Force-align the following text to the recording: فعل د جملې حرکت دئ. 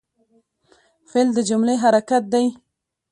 فعل 1.09 1.27
د 1.35 1.37
جملې 1.49 1.75
حرکت 1.83 2.23
دئ. 2.33 2.47